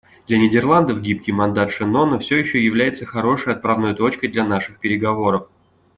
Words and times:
Для 0.25 0.39
Нидерландов 0.39 0.99
гибкий 0.99 1.31
мандат 1.31 1.69
Шеннона 1.69 2.17
все 2.17 2.39
еще 2.39 2.59
является 2.59 3.05
хорошей 3.05 3.53
отправной 3.53 3.93
точкой 3.93 4.29
для 4.29 4.43
наших 4.43 4.79
переговоров. 4.79 5.47